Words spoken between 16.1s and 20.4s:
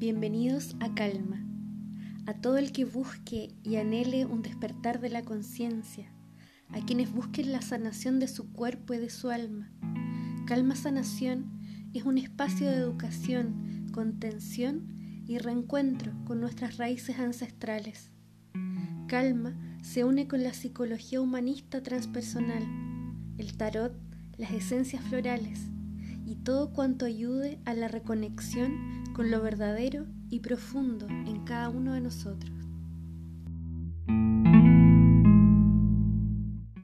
con nuestras raíces ancestrales. Calma se une